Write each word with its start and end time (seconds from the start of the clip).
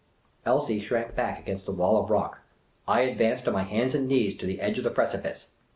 Elsie 0.47 0.79
shrank 0.81 1.13
back 1.15 1.37
against 1.37 1.67
the 1.67 1.71
wall 1.71 2.03
of 2.03 2.09
rock. 2.09 2.39
I 2.87 3.01
advanced 3.01 3.47
on 3.47 3.53
my 3.53 3.61
hands 3.61 3.93
and 3.93 4.07
knees 4.07 4.35
to 4.37 4.47
the 4.47 4.59
edge 4.59 4.79
of 4.79 4.83
the 4.83 4.89
precipice. 4.89 5.49